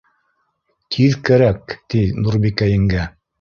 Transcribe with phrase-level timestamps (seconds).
[0.95, 3.07] Тиҙ кәрәк, ти Нурбикә еңгә